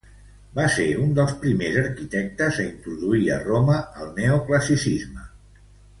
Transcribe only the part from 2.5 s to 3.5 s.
a introduir a